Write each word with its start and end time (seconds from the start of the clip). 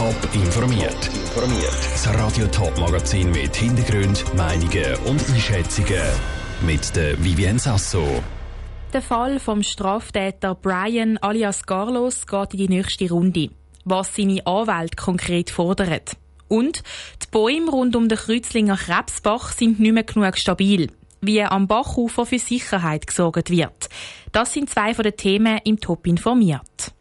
Top 0.00 0.16
informiert. 0.32 1.10
Informiert. 1.14 1.78
Das 1.92 2.08
Radio 2.14 2.46
Top 2.46 2.74
Magazin 2.78 3.30
mit 3.32 3.54
Hintergrund, 3.54 4.24
Meinungen 4.34 4.96
und 5.04 5.20
Einschätzungen 5.28 6.00
mit 6.62 6.96
der 6.96 7.22
Vivien 7.22 7.58
Sasso. 7.58 8.22
Der 8.94 9.02
Fall 9.02 9.38
vom 9.38 9.62
Straftäter 9.62 10.54
Brian 10.54 11.18
alias 11.18 11.66
Carlos 11.66 12.26
geht 12.26 12.54
in 12.54 12.60
die 12.60 12.68
nächste 12.68 13.10
Runde. 13.10 13.50
Was 13.84 14.16
seine 14.16 14.46
Anwälte 14.46 14.96
konkret 14.96 15.50
fordert. 15.50 16.16
Und 16.48 16.82
die 17.22 17.26
Bäume 17.30 17.70
rund 17.70 17.94
um 17.94 18.08
den 18.08 18.16
Kreuzlinger 18.16 18.78
Krebsbach 18.78 19.52
sind 19.52 19.80
nicht 19.80 19.92
mehr 19.92 20.04
genug 20.04 20.38
stabil. 20.38 20.90
Wie 21.20 21.42
am 21.42 21.68
Bachufer 21.68 22.24
für 22.24 22.38
Sicherheit 22.38 23.06
gesorgt 23.06 23.50
wird. 23.50 23.90
Das 24.32 24.54
sind 24.54 24.70
zwei 24.70 24.94
von 24.94 25.02
den 25.02 25.18
Themen 25.18 25.60
im 25.64 25.78
Top 25.78 26.06
informiert. 26.06 26.94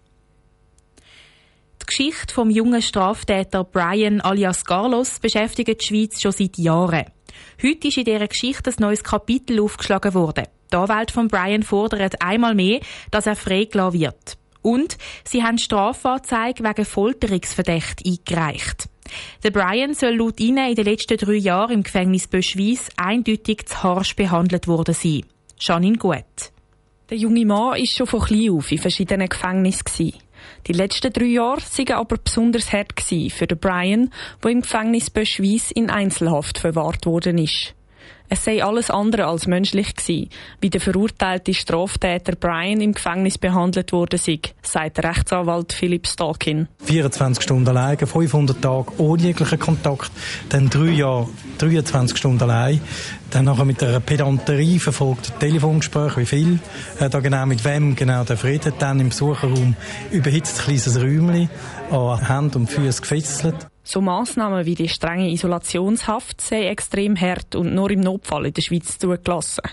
Die 1.99 2.05
Geschichte 2.05 2.33
vom 2.33 2.49
jungen 2.49 2.81
Straftäter 2.81 3.65
Brian 3.65 4.21
alias 4.21 4.63
Carlos 4.63 5.19
beschäftigt 5.19 5.81
die 5.81 5.85
Schweiz 5.85 6.21
schon 6.21 6.31
seit 6.31 6.57
Jahren. 6.57 7.07
Heute 7.61 7.89
ist 7.89 7.97
in 7.97 8.05
dieser 8.05 8.29
Geschichte 8.29 8.69
ein 8.69 8.75
neues 8.79 9.03
Kapitel 9.03 9.59
aufgeschlagen 9.59 10.13
worden. 10.13 10.45
Die 10.71 10.77
Anwälte 10.77 11.13
von 11.13 11.27
Brian 11.27 11.61
fordert 11.61 12.21
einmal 12.21 12.55
mehr, 12.55 12.79
dass 13.11 13.27
er 13.27 13.35
freigelassen 13.35 13.99
wird. 13.99 14.37
Und 14.61 14.97
sie 15.25 15.43
haben 15.43 15.57
Strafanzeige 15.57 16.63
wegen 16.63 16.85
Folterungsverdacht 16.85 18.05
eingereicht. 18.05 18.87
Der 19.43 19.51
Brian 19.51 19.93
soll 19.93 20.15
laut 20.15 20.39
ihnen 20.39 20.69
in 20.69 20.75
den 20.75 20.85
letzten 20.85 21.17
drei 21.17 21.33
Jahren 21.33 21.73
im 21.73 21.83
Gefängnis 21.83 22.29
Böschweiss 22.29 22.87
eindeutig 22.95 23.65
zu 23.65 23.83
harsch 23.83 24.15
behandelt 24.15 24.69
worden 24.69 24.95
sein. 24.95 25.25
Janine 25.59 25.97
Gut. 25.97 26.53
Der 27.09 27.17
junge 27.17 27.45
Mann 27.45 27.71
war 27.71 27.85
schon 27.85 28.07
von 28.07 28.21
klein 28.21 28.51
auf 28.51 28.71
in 28.71 28.77
verschiedenen 28.77 29.27
Gefängnissen. 29.27 30.13
Die 30.67 30.73
letzten 30.73 31.11
drei 31.13 31.25
Jahre 31.25 31.61
waren 31.61 31.95
aber 31.95 32.17
besonders 32.17 32.71
hart 32.71 32.99
für 32.99 33.47
den 33.47 33.59
Brian, 33.59 34.11
der 34.43 34.51
im 34.51 34.61
Gefängnis 34.61 35.09
Böschweiss 35.09 35.71
in 35.71 35.89
Einzelhaft 35.89 36.57
verwahrt 36.57 37.05
worden 37.05 37.37
ist. 37.37 37.75
Es 38.31 38.45
sei 38.45 38.63
alles 38.63 38.91
andere 38.91 39.25
als 39.25 39.47
menschlich 39.47 39.95
gewesen, 39.95 40.29
wie 40.61 40.69
der 40.69 40.79
verurteilte 40.79 41.51
Straftäter 41.51 42.35
Brian 42.35 42.79
im 42.79 42.93
Gefängnis 42.93 43.39
behandelt 43.39 43.91
wurde 43.91 44.19
sei, 44.19 44.39
sagt 44.61 44.97
der 44.97 45.05
Rechtsanwalt 45.05 45.73
Philipp 45.73 46.05
Stalkin. 46.05 46.67
24 46.83 47.43
Stunden 47.43 47.67
allein, 47.67 47.97
500 47.97 48.61
Tage 48.61 48.91
ohne 48.99 49.23
jeglichen 49.23 49.57
Kontakt, 49.57 50.11
dann 50.49 50.69
drei 50.69 50.91
Jahre, 50.91 51.27
23 51.57 52.15
Stunden 52.15 52.43
allein, 52.43 52.79
dann 53.31 53.45
nachher 53.45 53.65
mit 53.65 53.81
einer 53.81 53.99
Pedanterie 53.99 54.77
verfolgt 54.77 55.33
Telefongespräch, 55.39 56.17
wie 56.17 56.25
viel, 56.27 56.59
äh, 56.99 57.09
da 57.09 57.21
genau 57.21 57.47
mit 57.47 57.65
wem 57.65 57.95
genau 57.95 58.23
der 58.23 58.37
Frieden, 58.37 58.73
dann 58.77 58.99
im 58.99 59.09
Besucherraum 59.09 59.75
überhitzt 60.11 60.59
kleines 60.59 61.01
Räumchen, 61.01 61.49
an 61.89 62.29
Hand 62.29 62.55
und 62.55 62.69
Füße 62.69 63.01
gefesselt. 63.01 63.67
So 63.91 64.01
Massnahmen 64.01 64.67
wie 64.67 64.75
die 64.75 64.87
strenge 64.87 65.31
Isolationshaft 65.31 66.41
sei 66.41 66.67
extrem 66.67 67.19
hart 67.19 67.55
und 67.55 67.73
nur 67.73 67.89
im 67.89 68.01
Notfall 68.01 68.45
in 68.45 68.53
der 68.53 68.61
Schweiz 68.61 68.99
zugelassen. 68.99 69.63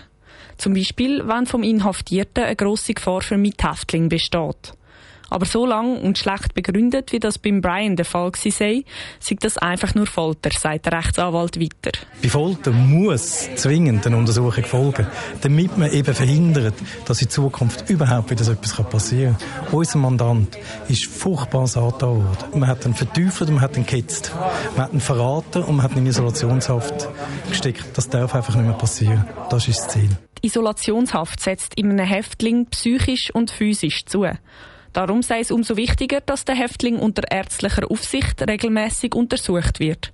Zum 0.57 0.73
Beispiel, 0.73 1.27
wenn 1.27 1.45
vom 1.45 1.61
Inhaftierten 1.61 2.45
eine 2.45 2.55
grosse 2.55 2.95
Gefahr 2.95 3.21
für 3.21 3.37
Mithäftling 3.37 4.09
besteht. 4.09 4.73
Aber 5.29 5.45
so 5.45 5.65
lang 5.65 6.01
und 6.01 6.17
schlecht 6.17 6.53
begründet, 6.53 7.11
wie 7.11 7.19
das 7.19 7.37
beim 7.37 7.61
Brian 7.61 7.95
der 7.95 8.05
Fall 8.05 8.31
war, 8.31 8.51
sei, 8.51 8.83
sei 9.19 9.35
das 9.39 9.57
einfach 9.57 9.95
nur 9.95 10.07
Folter, 10.07 10.49
sagt 10.51 10.85
der 10.85 10.93
Rechtsanwalt 10.93 11.59
weiter. 11.59 11.97
Bei 12.21 12.29
Folter 12.29 12.71
muss 12.71 13.49
zwingend 13.55 14.05
eine 14.07 14.17
Untersuchung 14.17 14.63
folgen, 14.63 15.07
damit 15.41 15.77
man 15.77 15.91
eben 15.91 16.13
verhindert, 16.13 16.75
dass 17.05 17.21
in 17.21 17.29
Zukunft 17.29 17.89
überhaupt 17.89 18.29
wieder 18.29 18.43
so 18.43 18.53
etwas 18.53 18.73
passieren 18.89 19.37
kann. 19.37 19.73
Unser 19.73 19.99
Mandant 19.99 20.57
ist 20.87 21.05
furchtbar 21.05 21.61
angetan 21.61 22.23
worden. 22.23 22.59
Man 22.59 22.69
hat 22.69 22.85
ihn 22.85 22.93
verteufelt 22.93 23.49
und 23.49 23.55
man 23.55 23.63
hat 23.63 23.77
ihn 23.77 23.85
gehetzt. 23.85 24.31
Man 24.75 24.85
hat 24.85 24.93
ihn 24.93 25.01
verraten 25.01 25.63
und 25.63 25.77
man 25.77 25.83
hat 25.83 25.91
ihn 25.93 25.99
in 25.99 26.07
Isolationshaft 26.07 27.07
gesteckt. 27.49 27.85
Das 27.95 28.09
darf 28.09 28.33
einfach 28.35 28.55
nicht 28.55 28.65
mehr 28.65 28.77
passieren. 28.77 29.25
Das 29.49 29.67
ist 29.67 29.79
das 29.79 29.89
Ziel. 29.89 30.09
Die 30.41 30.47
Isolationshaft 30.47 31.39
setzt 31.39 31.77
ihm 31.77 31.89
einem 31.89 32.05
Häftling 32.05 32.67
psychisch 32.67 33.33
und 33.33 33.51
physisch 33.51 34.05
zu. 34.05 34.25
Darum 34.97 35.21
sei 35.21 35.41
es 35.41 35.51
umso 35.51 35.77
wichtiger, 35.77 36.21
dass 36.21 36.43
der 36.43 36.55
Häftling 36.55 36.97
unter 36.97 37.21
ärztlicher 37.29 37.83
Aufsicht 37.91 38.41
regelmäßig 38.41 39.13
untersucht 39.13 39.79
wird. 39.79 40.11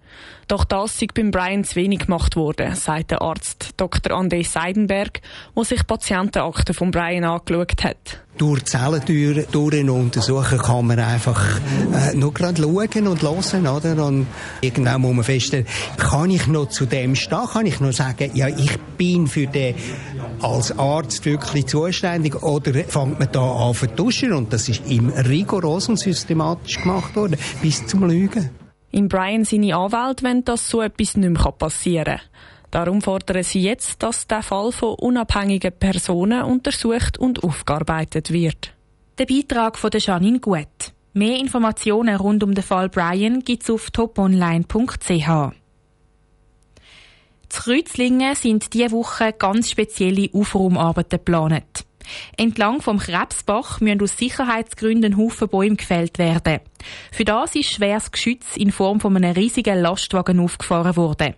Doch 0.49 0.65
das 0.65 0.99
sei 0.99 1.07
beim 1.13 1.31
Brian 1.31 1.63
zu 1.63 1.77
wenig 1.77 1.99
gemacht 1.99 2.35
worden, 2.35 2.75
sagt 2.75 3.11
der 3.11 3.21
Arzt 3.21 3.75
Dr. 3.77 4.11
André 4.11 4.45
Seidenberg, 4.45 5.21
der 5.55 5.63
sich 5.63 5.87
Patientenakten 5.87 6.75
von 6.75 6.91
Brian 6.91 7.23
angeschaut 7.23 7.81
hat. 7.81 8.19
Durch 8.37 8.65
Zellentüren 8.65 9.45
durch 9.51 9.89
untersuchen 9.89 10.57
kann 10.57 10.87
man 10.87 10.99
einfach 10.99 11.59
äh, 11.93 12.15
nur 12.15 12.33
gerade 12.33 12.61
schauen 12.61 13.07
und 13.07 13.21
hören, 13.21 13.67
oder? 13.67 14.05
Und 14.05 14.27
irgendwann 14.61 15.01
muss 15.01 15.13
man 15.13 15.23
feststellen, 15.23 15.67
kann 15.97 16.31
ich 16.31 16.47
noch 16.47 16.69
zu 16.69 16.85
dem 16.85 17.15
stehen? 17.15 17.47
Kann 17.51 17.65
ich 17.65 17.79
noch 17.79 17.91
sagen, 17.91 18.31
ja, 18.33 18.47
ich 18.47 18.77
bin 18.97 19.27
für 19.27 19.45
den 19.45 19.75
als 20.41 20.77
Arzt 20.77 21.25
wirklich 21.25 21.67
zuständig? 21.67 22.41
Oder 22.41 22.73
fängt 22.85 23.19
man 23.19 23.29
da 23.31 23.51
an 23.51 23.73
zu 23.73 23.85
vertuschen? 23.85 24.33
Und 24.33 24.51
das 24.51 24.67
ist 24.67 24.81
ihm 24.87 25.09
rigoros 25.09 25.89
und 25.89 25.99
systematisch 25.99 26.81
gemacht 26.81 27.15
worden, 27.15 27.37
bis 27.61 27.85
zum 27.85 28.07
Lügen. 28.07 28.49
Im 28.91 29.07
Brian 29.07 29.43
seine 29.43 29.75
Anwälte 29.75 30.23
wollen, 30.23 30.45
dass 30.45 30.69
so 30.69 30.81
etwas 30.81 31.17
nicht 31.17 31.29
mehr 31.29 31.51
passieren 31.51 32.17
kann. 32.17 32.52
Darum 32.73 33.03
fordern 33.03 33.43
sie 33.43 33.61
jetzt, 33.61 34.01
dass 34.01 34.25
der 34.25 34.41
Fall 34.41 34.71
von 34.71 34.95
unabhängigen 34.95 35.71
Personen 35.71 36.41
untersucht 36.41 37.19
und 37.19 37.43
aufgearbeitet 37.43 38.33
wird. 38.33 38.73
Der 39.19 39.27
Beitrag 39.27 39.77
von 39.77 39.91
Janine 39.93 40.39
Gut. 40.39 40.91
Mehr 41.13 41.37
Informationen 41.37 42.15
rund 42.15 42.43
um 42.43 42.55
den 42.55 42.63
Fall 42.63 42.89
Brian 42.89 43.41
gibt's 43.41 43.69
auf 43.69 43.91
toponline.ch. 43.91 45.53
Zu 47.49 47.61
Kreuzlingen 47.61 48.33
sind 48.33 48.73
diese 48.73 48.89
Woche 48.89 49.33
ganz 49.33 49.69
spezielle 49.69 50.31
Aufraumarbeiten 50.33 51.19
geplant. 51.19 51.85
Entlang 52.37 52.81
vom 52.81 52.97
Krebsbach 52.97 53.81
müssen 53.81 54.01
aus 54.01 54.17
Sicherheitsgründen 54.17 55.15
Haufen 55.15 55.47
Bäume 55.47 55.75
gefällt 55.75 56.17
werden. 56.17 56.59
Für 57.11 57.23
das 57.23 57.53
ist 57.53 57.71
schweres 57.71 58.11
Geschütz 58.11 58.57
in 58.57 58.71
Form 58.71 58.99
von 58.99 59.15
einem 59.15 59.33
riesigen 59.33 59.79
Lastwagen 59.79 60.39
aufgefahren 60.39 60.95
worden. 60.95 61.35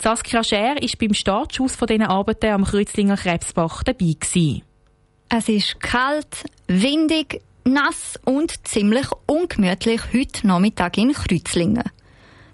Saskia 0.00 0.42
Scher 0.44 0.76
war 0.76 0.88
beim 0.98 1.14
Startschuss 1.14 1.76
von 1.76 1.86
diesen 1.86 2.02
Arbeiten 2.02 2.52
am 2.52 2.64
Kreuzlinger 2.64 3.16
Krebsbach 3.16 3.82
dabei. 3.82 4.16
Gewesen. 4.18 4.62
Es 5.28 5.48
ist 5.48 5.80
kalt, 5.80 6.44
windig, 6.68 7.40
nass 7.64 8.18
und 8.24 8.66
ziemlich 8.66 9.06
ungemütlich 9.26 10.00
heute 10.12 10.46
Nachmittag 10.46 10.98
in 10.98 11.12
Kreuzlingen. 11.12 11.90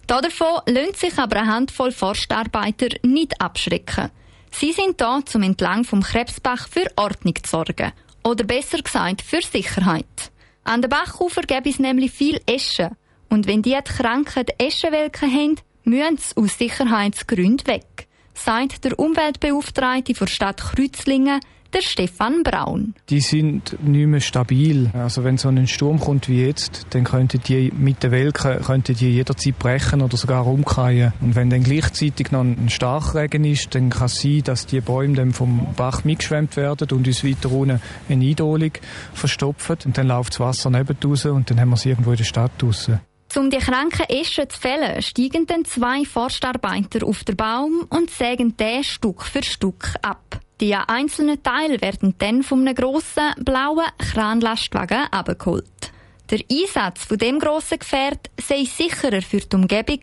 Davon 0.07 0.61
lönt 0.67 0.97
sich 0.97 1.19
aber 1.19 1.37
eine 1.37 1.53
Handvoll 1.53 1.93
Forstarbeiter 1.93 2.89
nicht 3.03 3.41
abschrecken. 3.41 4.11
Sie 4.51 4.73
sind 4.73 5.01
da, 5.01 5.21
um 5.35 5.43
entlang 5.43 5.85
vom 5.85 6.03
Krebsbach 6.03 6.69
für 6.69 6.87
Ordnung 6.97 7.35
zu 7.43 7.51
sorgen. 7.51 7.93
Oder 8.25 8.45
besser 8.45 8.79
gesagt, 8.79 9.23
für 9.23 9.43
Sicherheit. 9.43 10.31
An 10.65 10.83
den 10.83 10.91
Bachufer 10.91 11.43
gäbe 11.43 11.71
es 11.71 11.79
nämlich 11.79 12.13
viel 12.13 12.41
Eschen. 12.47 12.97
Und 13.31 13.47
wenn 13.47 13.63
die 13.63 13.79
Kranken 13.85 14.45
die 14.47 14.65
Eschenwelken 14.65 15.33
haben, 15.33 15.57
müssen 15.85 16.19
sie 16.19 16.37
aus 16.37 16.59
Sicherheitsgründen 16.59 17.67
weg, 17.67 18.07
sagt 18.35 18.85
der 18.85 18.99
Umweltbeauftragte 18.99 20.13
der 20.13 20.27
Stadt 20.27 20.61
Kreuzlingen, 20.61 21.41
der 21.73 21.81
Stefan 21.81 22.43
Braun. 22.43 22.95
Die 23.09 23.21
sind 23.21 23.77
nicht 23.83 24.07
mehr 24.07 24.21
stabil. 24.21 24.91
Also 24.93 25.25
wenn 25.25 25.39
so 25.39 25.49
ein 25.49 25.67
Sturm 25.67 25.99
kommt 25.99 26.29
wie 26.29 26.45
jetzt, 26.45 26.87
dann 26.91 27.05
könnten 27.05 27.41
die 27.47 27.73
mit 27.75 28.03
der 28.03 28.11
Welke 28.11 28.61
könnten 28.65 28.95
die 28.95 29.11
jederzeit 29.11 29.59
brechen 29.59 30.03
oder 30.03 30.17
sogar 30.17 30.47
umkehren. 30.47 31.13
Und 31.21 31.35
wenn 31.35 31.51
dann 31.51 31.63
gleichzeitig 31.63 32.31
noch 32.31 32.43
ein 32.43 32.69
Starkregen 32.69 33.45
ist, 33.45 33.75
dann 33.75 33.91
kann 33.91 34.07
es 34.07 34.21
sein, 34.21 34.43
dass 34.45 34.67
die 34.67 34.81
Bäume 34.81 35.15
dann 35.15 35.33
vom 35.33 35.69
Bach 35.77 36.05
mitgeschwemmt 36.05 36.57
werden 36.57 36.89
und 36.93 37.07
uns 37.07 37.25
weiter 37.25 37.51
unten 37.51 37.81
eine 38.09 38.25
Eindolung 38.25 38.73
verstopfen. 39.15 39.79
Und 39.87 39.97
dann 39.97 40.09
läuft 40.09 40.35
das 40.35 40.41
Wasser 40.41 40.71
neben 40.71 40.97
raus 41.03 41.25
und 41.25 41.51
dann 41.51 41.61
haben 41.61 41.71
wir 41.71 41.77
es 41.77 41.87
irgendwo 41.87 42.11
in 42.11 42.19
der 42.19 42.25
Stadt 42.25 42.53
draussen. 42.59 43.01
Um 43.35 43.49
die 43.49 43.59
kranken 43.59 44.07
Eschen 44.09 44.49
zu 44.49 44.61
fällen, 44.61 45.01
steigen 45.01 45.47
dann 45.47 45.65
zwei 45.65 46.05
Forstarbeiter 46.05 47.07
auf 47.07 47.25
den 47.25 47.37
Baum 47.37 47.87
und 47.89 48.11
sägen 48.11 48.57
den 48.57 48.85
Stück 48.85 49.23
für 49.23 49.43
Stück 49.43 49.95
ab. 50.03 50.41
Die 50.61 50.75
einzelnen 50.75 51.43
Teile 51.43 51.81
werden 51.81 52.15
dann 52.19 52.43
von 52.43 52.61
einem 52.61 52.75
grossen 52.75 53.33
blauen 53.39 53.87
Kranlastwagen 53.99 55.07
abgeholt. 55.11 55.93
Der 56.31 56.41
Einsatz 56.51 57.05
von 57.05 57.19
dem 57.19 57.39
grossen 57.39 57.79
Gefährt 57.79 58.31
sei 58.41 58.65
sicherer 58.65 59.23
für 59.23 59.41
die 59.41 59.57
Umgebung 59.57 60.01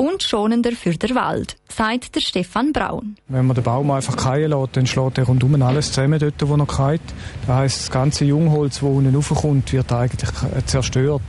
und 0.00 0.22
schonender 0.22 0.72
für 0.72 0.92
den 0.92 1.14
Wald, 1.14 1.56
sagt 1.68 2.14
der 2.14 2.20
Stefan 2.20 2.72
Braun. 2.72 3.16
Wenn 3.28 3.46
man 3.46 3.54
den 3.54 3.62
Baum 3.62 3.90
einfach 3.90 4.18
fallen 4.18 4.50
lässt, 4.50 4.76
dann 4.76 4.86
schlägt 4.86 5.18
er 5.18 5.24
rundum 5.24 5.60
alles 5.60 5.92
zusammen 5.92 6.18
dort, 6.18 6.48
wo 6.48 6.56
er 6.56 6.66
kalt. 6.66 7.02
Das 7.46 7.54
heisst, 7.54 7.80
das 7.82 7.90
ganze 7.90 8.24
Jungholz, 8.24 8.76
das 8.76 8.82
unten 8.82 9.14
raufkommt, 9.14 9.70
wird 9.74 9.92
eigentlich 9.92 10.30
zerstört 10.64 11.20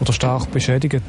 oder 0.00 0.12
stark 0.12 0.50
beschädigt. 0.50 1.02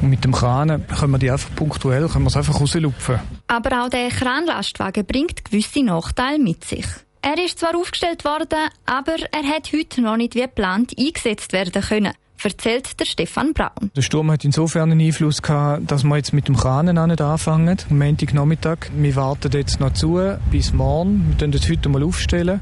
Und 0.00 0.08
mit 0.08 0.24
dem 0.24 0.32
Kran 0.32 0.86
können 0.86 1.12
wir 1.12 1.18
die 1.18 1.30
einfach 1.30 1.54
punktuell 1.54 2.08
können 2.08 2.24
wir 2.24 2.28
es 2.28 2.36
einfach 2.36 2.58
rauslupfen. 2.58 3.20
Aber 3.46 3.84
auch 3.84 3.90
der 3.90 4.08
Kranlastwagen 4.08 5.04
bringt 5.04 5.44
gewisse 5.44 5.82
Nachteile 5.82 6.38
mit 6.38 6.64
sich. 6.64 6.86
Er 7.20 7.42
ist 7.44 7.58
zwar 7.58 7.76
aufgestellt 7.76 8.24
worden, 8.24 8.70
aber 8.86 9.16
er 9.32 9.42
hat 9.54 9.70
heute 9.74 10.00
noch 10.00 10.16
nicht 10.16 10.34
wie 10.34 10.42
geplant 10.42 10.94
eingesetzt 10.98 11.52
werden 11.52 11.82
können. 11.82 12.12
Erzählt 12.44 12.98
der 13.00 13.04
Stefan 13.04 13.52
Braun. 13.52 13.90
Der 13.96 14.02
Sturm 14.02 14.30
hat 14.30 14.44
insofern 14.44 14.92
einen 14.92 15.00
Einfluss 15.00 15.42
gehabt, 15.42 15.90
dass 15.90 16.04
wir 16.04 16.16
jetzt 16.16 16.32
mit 16.32 16.48
dem 16.48 16.56
Kranen 16.56 17.06
nicht 17.08 17.20
anfangen, 17.20 17.76
am 17.90 17.98
Montagnachmittag. 17.98 18.90
Wir 18.96 19.16
warten 19.16 19.50
jetzt 19.52 19.80
noch 19.80 19.92
zu 19.92 20.20
bis 20.50 20.72
morgen. 20.72 21.26
Wir 21.28 21.34
stellen 21.34 21.52
das 21.52 21.68
heute 21.68 21.88
mal 21.88 22.02
aufstellen. 22.02 22.60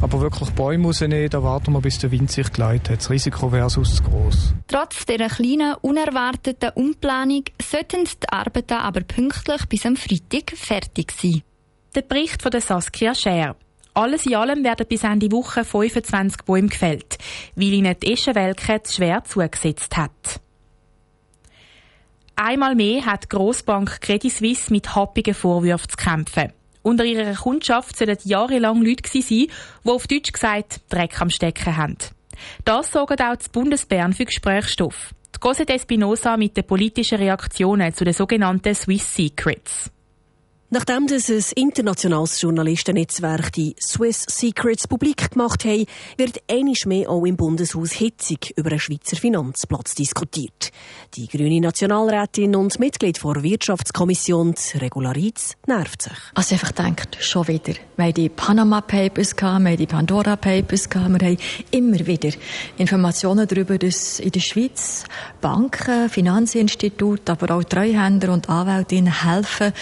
Aber 0.00 0.20
wirklich 0.20 0.50
Bäume 0.50 0.86
rausnehmen, 0.86 1.28
da 1.30 1.42
warten 1.42 1.72
wir, 1.72 1.80
bis 1.80 1.98
der 1.98 2.10
Wind 2.10 2.30
sich 2.30 2.52
geleitet 2.52 2.90
hat. 2.90 2.98
Das 2.98 3.10
Risiko 3.10 3.52
wäre 3.52 3.70
sonst 3.70 3.96
zu 3.96 4.02
gross. 4.02 4.54
Trotz 4.68 5.06
dieser 5.06 5.28
kleinen, 5.28 5.74
unerwarteten 5.80 6.70
Umplanung 6.74 7.44
sollten 7.62 8.04
die 8.04 8.28
Arbeiten 8.28 8.74
aber 8.74 9.00
pünktlich 9.00 9.66
bis 9.68 9.86
am 9.86 9.96
Freitag 9.96 10.56
fertig 10.56 11.12
sein. 11.12 11.42
Der 11.94 12.02
Bericht 12.02 12.42
von 12.42 12.50
der 12.50 12.60
Saskia 12.60 13.14
Scher. 13.14 13.56
Alles 13.94 14.26
in 14.26 14.34
allem 14.34 14.64
werden 14.64 14.86
bis 14.88 15.04
Ende 15.04 15.30
Woche 15.30 15.64
25 15.64 16.42
Bäume 16.44 16.68
gefällt, 16.68 17.16
weil 17.54 17.72
ihnen 17.72 17.94
die 18.02 18.12
Eschenwelke 18.12 18.82
schwer 18.88 19.22
zugesetzt 19.22 19.96
hat. 19.96 20.40
Einmal 22.34 22.74
mehr 22.74 23.06
hat 23.06 23.24
die 23.24 23.28
Grossbank 23.28 24.00
Credit 24.00 24.32
Suisse 24.32 24.72
mit 24.72 24.96
happigen 24.96 25.34
Vorwürfen 25.34 25.88
zu 25.88 25.96
kämpfen. 25.96 26.52
Unter 26.82 27.04
ihrer 27.04 27.34
Kundschaft 27.34 27.96
sollen 27.96 28.18
jahrelang 28.24 28.82
Leute 28.82 29.08
sein, 29.08 29.24
die 29.30 29.48
auf 29.84 30.08
Deutsch 30.08 30.32
gesagt 30.32 30.80
Dreck 30.88 31.20
am 31.20 31.30
Stecken 31.30 31.76
haben. 31.76 31.96
Das 32.64 32.90
sorgt 32.90 33.22
auch 33.22 33.36
das 33.36 33.48
Bundesbern 33.48 34.12
für 34.12 34.24
Gesprächsstoff. 34.24 35.14
Die 35.34 35.38
Cosette 35.38 35.74
Espinosa 35.74 36.36
mit 36.36 36.56
den 36.56 36.66
politischen 36.66 37.18
Reaktionen 37.18 37.94
zu 37.94 38.04
den 38.04 38.12
sogenannten 38.12 38.74
Swiss 38.74 39.14
Secrets. 39.14 39.90
Nachdem 40.74 41.06
das 41.06 41.30
ein 41.30 41.44
internationales 41.54 42.40
Journalistennetzwerk 42.40 43.52
die 43.52 43.76
Swiss 43.80 44.26
Secrets 44.28 44.88
publik 44.88 45.30
gemacht 45.30 45.64
hat, 45.64 45.86
wird 46.16 46.42
einisch 46.50 46.84
mehr 46.84 47.08
auch 47.08 47.24
im 47.24 47.36
Bundeshaus 47.36 47.92
hitzig 47.92 48.52
über 48.56 48.70
einen 48.70 48.80
Schweizer 48.80 49.16
Finanzplatz 49.16 49.94
diskutiert. 49.94 50.72
Die 51.14 51.28
grüne 51.28 51.60
Nationalrätin 51.60 52.56
und 52.56 52.80
Mitglied 52.80 53.22
der 53.22 53.42
Wirtschaftskommission 53.44 54.56
Regularitz 54.74 55.52
nervt 55.68 56.02
sich. 56.02 56.18
Also 56.34 56.56
einfach 56.56 56.72
denkt, 56.72 57.18
schon 57.20 57.46
wieder. 57.46 57.74
Wir 57.96 58.06
haben 58.06 58.14
die 58.14 58.28
Panama 58.28 58.80
Papers 58.80 59.36
wir 59.36 59.48
haben 59.48 59.76
die 59.76 59.86
Pandora 59.86 60.34
Papers 60.34 60.88
wir 60.92 61.00
haben 61.04 61.38
immer 61.70 62.04
wieder 62.04 62.30
Informationen 62.78 63.46
darüber, 63.46 63.78
dass 63.78 64.18
in 64.18 64.32
der 64.32 64.40
Schweiz 64.40 65.04
Banken, 65.40 66.08
Finanzinstitute, 66.08 67.30
aber 67.30 67.54
auch 67.54 67.62
Treuhänder 67.62 68.32
und 68.32 68.48
Anwältinnen 68.48 69.22
helfen, 69.22 69.72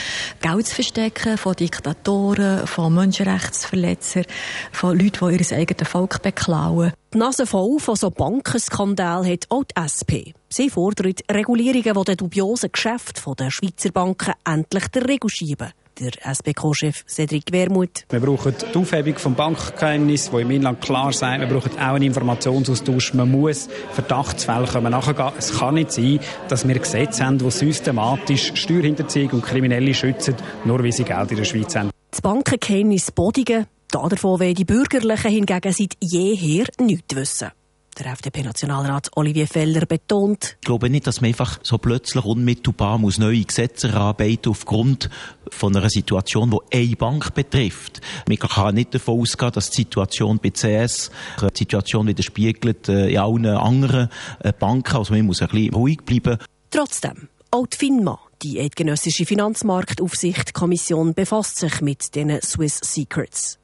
Geld 0.42 0.66
zu 0.66 0.81
verstecken 0.82 1.38
von 1.38 1.54
Diktatoren, 1.54 2.66
von 2.66 2.92
Menschenrechtsverletzern, 2.92 4.24
von 4.72 4.98
Leuten, 4.98 5.28
die 5.28 5.44
ihr 5.44 5.56
eigenes 5.56 5.88
Volk 5.88 6.20
beklauen. 6.22 6.92
Die 7.14 7.18
Nase 7.18 7.46
voll 7.46 7.78
von 7.78 7.94
so 7.94 8.10
Bankenskandal 8.10 9.24
hat 9.24 9.46
auch 9.48 9.62
die 9.62 9.76
SP. 9.78 10.34
Sie 10.48 10.70
fordert 10.70 11.22
Regulierungen, 11.30 11.94
die 11.94 12.04
den 12.04 12.16
dubiosen 12.16 12.72
Geschäften 12.72 13.36
der 13.36 13.52
Schweizer 13.52 13.92
Banken 13.92 14.34
endlich 14.44 14.88
der 14.88 15.08
Regel 15.08 15.30
schieben 15.30 15.72
der 15.98 16.12
SBK-Chef 16.34 17.04
Cedric 17.06 17.52
Wermuth. 17.52 18.04
Wir 18.10 18.20
brauchen 18.20 18.54
die 18.60 18.78
Aufhebung 18.78 19.14
des 19.14 19.24
Bankgeheimnisses, 19.24 20.30
die 20.30 20.40
im 20.40 20.50
Inland 20.50 20.80
klar 20.80 21.12
sagt, 21.12 21.40
wir 21.40 21.46
brauchen 21.46 21.72
auch 21.78 21.94
einen 21.94 22.04
Informationsaustausch. 22.04 23.14
Man 23.14 23.30
muss 23.30 23.68
Verdachtsfälle 23.92 24.66
nachgehen. 24.90 25.32
Es 25.38 25.58
kann 25.58 25.74
nicht 25.74 25.92
sein, 25.92 26.20
dass 26.48 26.66
wir 26.66 26.78
Gesetze 26.78 27.24
haben, 27.24 27.38
die 27.38 27.50
systematisch 27.50 28.52
Steuerhinterziehung 28.54 29.30
und 29.30 29.42
Kriminelle 29.42 29.94
schützen, 29.94 30.36
nur 30.64 30.82
weil 30.82 30.92
sie 30.92 31.04
Geld 31.04 31.30
in 31.30 31.36
der 31.36 31.44
Schweiz 31.44 31.76
haben. 31.76 31.90
Das 32.10 32.20
Bankengeheimnis 32.20 33.10
bodigen, 33.10 33.66
davon 33.90 34.40
wollen 34.40 34.54
die 34.54 34.64
Bürgerlichen 34.64 35.30
hingegen 35.30 35.72
seit 35.72 35.96
jeher 36.00 36.66
nichts 36.80 37.16
wissen. 37.16 37.52
Der 37.98 38.06
FDP-Nationalrat 38.06 39.10
Olivier 39.16 39.46
Feller 39.46 39.84
betont. 39.84 40.56
Ich 40.60 40.66
glaube 40.66 40.88
nicht, 40.88 41.06
dass 41.06 41.20
man 41.20 41.28
einfach 41.28 41.60
so 41.62 41.76
plötzlich 41.76 42.24
unmittelbar 42.24 42.96
muss 42.96 43.18
neue 43.18 43.44
Gesetze 43.44 43.88
erarbeiten 43.88 44.48
aufgrund 44.48 45.10
von 45.50 45.76
einer 45.76 45.90
Situation, 45.90 46.50
die 46.50 46.78
eine 46.78 46.96
Bank 46.96 47.34
betrifft. 47.34 48.00
Man 48.26 48.38
kann 48.38 48.76
nicht 48.76 48.94
davon 48.94 49.20
ausgehen, 49.20 49.52
dass 49.52 49.68
die 49.70 49.82
Situation 49.82 50.38
bei 50.38 50.50
CS 50.50 51.10
die 51.42 51.58
Situation 51.58 52.06
widerspiegelt 52.06 52.88
äh, 52.88 53.10
in 53.10 53.18
allen 53.18 53.46
anderen 53.46 54.08
äh, 54.40 54.54
Banken. 54.58 54.96
Also 54.96 55.12
man 55.12 55.26
muss 55.26 55.42
ein 55.42 55.48
bisschen 55.48 55.74
ruhig 55.74 55.98
bleiben. 55.98 56.38
Trotzdem, 56.70 57.28
auch 57.50 57.66
die 57.66 57.76
FINMA, 57.76 58.18
die 58.42 58.58
eidgenössische 58.58 59.26
Finanzmarktaufsichtkommission, 59.26 61.12
befasst 61.12 61.58
sich 61.58 61.82
mit 61.82 62.14
den 62.14 62.40
Swiss 62.40 62.80
Secrets. 62.82 63.58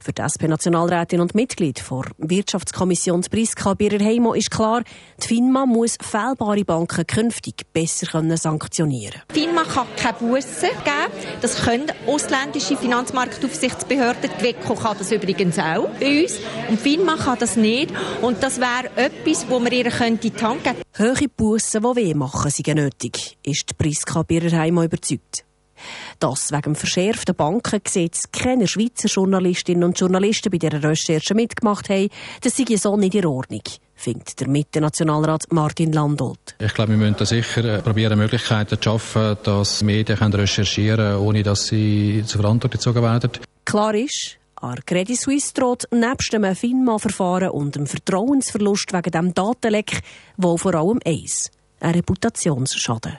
Für 0.00 0.12
die 0.12 0.22
SP-Nationalrätin 0.22 1.20
und 1.20 1.34
Mitglied 1.34 1.82
der 1.90 2.04
Wirtschaftskommission 2.18 3.22
Priska 3.22 3.74
Birrer-Heimo 3.74 4.34
ist 4.34 4.50
klar, 4.50 4.82
die 5.22 5.26
FINMA 5.28 5.66
muss 5.66 5.96
fehlbare 6.00 6.64
Banken 6.64 7.06
künftig 7.06 7.66
besser 7.72 8.06
können 8.06 8.36
sanktionieren 8.36 9.22
Die 9.34 9.40
FINMA 9.40 9.64
kann 9.64 9.86
keine 9.96 10.18
Bussen 10.18 10.70
geben. 10.84 11.38
Das 11.40 11.62
können 11.62 11.86
ausländische 12.06 12.76
Finanzmarktaufsichtsbehörden. 12.76 14.30
Die 14.40 14.44
WECO 14.44 14.74
kann 14.74 14.96
das 14.98 15.12
übrigens 15.12 15.58
auch 15.58 15.88
bei 16.00 16.22
uns. 16.22 16.38
Und 16.68 16.80
FINMA 16.80 17.16
kann 17.16 17.38
das 17.38 17.56
nicht. 17.56 17.92
Und 18.22 18.42
das 18.42 18.60
wäre 18.60 18.90
etwas, 18.96 19.48
wo 19.48 19.58
man 19.58 19.72
ihr 19.72 19.86
in 20.00 20.20
die 20.20 20.32
Hand 20.40 20.64
geben 20.64 20.76
Höhere 20.92 21.28
Bussen, 21.28 21.82
die 21.82 21.96
weh 21.96 22.14
machen, 22.14 22.50
sind 22.50 22.74
nötig, 22.74 23.36
ist 23.42 23.76
Priska 23.76 24.22
Birrer-Heimo 24.22 24.84
überzeugt. 24.84 25.44
Das 26.18 26.52
wegen 26.52 26.62
dem 26.62 26.74
verschärften 26.74 27.34
Bankengesetz 27.34 28.30
keine 28.32 28.66
Schweizer 28.66 29.08
Journalistinnen 29.08 29.84
und 29.84 29.98
Journalisten 29.98 30.50
bei 30.50 30.58
dieser 30.58 30.82
Recherche 30.82 31.34
mitgemacht 31.34 31.88
haben, 31.88 32.08
das 32.42 32.56
sei 32.56 32.76
so 32.76 32.96
nicht 32.96 33.14
in 33.14 33.26
Ordnung 33.26 33.62
findet 33.96 34.40
der 34.40 34.48
Mitte-Nationalrat 34.48 35.44
Martin 35.50 35.92
Landolt. 35.92 36.56
Ich 36.58 36.74
glaube, 36.74 36.90
wir 36.90 36.98
müssen 36.98 37.16
da 37.16 37.24
sicher 37.24 37.64
äh, 37.64 37.82
probieren, 37.82 38.18
Möglichkeiten 38.18 38.76
zu 38.76 38.82
schaffen, 38.82 39.36
dass 39.44 39.82
Medien 39.82 40.18
recherchieren 40.18 41.12
können, 41.12 41.26
ohne 41.26 41.42
dass 41.42 41.68
sie 41.68 42.22
zur 42.26 42.40
Verantwortung 42.40 42.78
gezogen 42.78 43.02
werden. 43.02 43.30
Klar 43.64 43.94
ist, 43.94 44.36
an 44.56 44.78
Credit 44.84 45.18
Suisse 45.18 45.52
droht 45.54 45.84
nebst 45.90 46.32
dem 46.32 46.44
FINMA-Verfahren 46.44 47.50
und 47.50 47.76
dem 47.76 47.86
Vertrauensverlust 47.86 48.92
wegen 48.92 49.10
dem 49.10 49.34
Datenleck 49.34 50.00
wohl 50.36 50.58
vor 50.58 50.74
allem 50.74 51.00
eins, 51.04 51.50
ein 51.80 51.94
Reputationsschaden. 51.94 53.18